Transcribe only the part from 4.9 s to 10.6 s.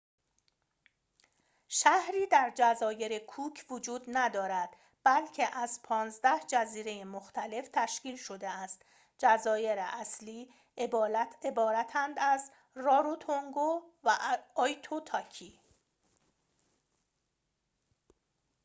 بلکه از ۱۵ جزیره مختلف تشکیل شده است جزایر اصلی